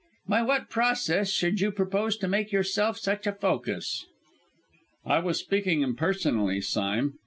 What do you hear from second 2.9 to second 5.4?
such a focus?" "I was